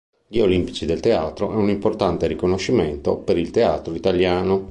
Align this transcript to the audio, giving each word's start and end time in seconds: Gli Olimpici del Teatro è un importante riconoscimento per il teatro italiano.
Gli 0.27 0.39
Olimpici 0.39 0.87
del 0.87 0.99
Teatro 0.99 1.51
è 1.51 1.55
un 1.57 1.69
importante 1.69 2.25
riconoscimento 2.25 3.17
per 3.17 3.37
il 3.37 3.51
teatro 3.51 3.93
italiano. 3.93 4.59